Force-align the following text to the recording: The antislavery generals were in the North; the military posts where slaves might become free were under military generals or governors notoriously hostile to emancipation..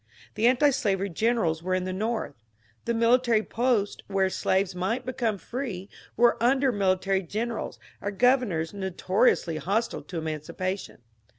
The 0.33 0.47
antislavery 0.47 1.09
generals 1.11 1.61
were 1.61 1.75
in 1.75 1.83
the 1.83 1.93
North; 1.93 2.33
the 2.85 2.93
military 2.95 3.43
posts 3.43 4.01
where 4.07 4.31
slaves 4.31 4.73
might 4.73 5.05
become 5.05 5.37
free 5.37 5.91
were 6.17 6.41
under 6.41 6.71
military 6.71 7.21
generals 7.21 7.77
or 8.01 8.09
governors 8.09 8.73
notoriously 8.73 9.57
hostile 9.57 10.01
to 10.01 10.17
emancipation.. 10.17 11.03